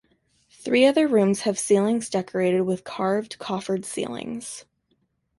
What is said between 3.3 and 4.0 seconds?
coffered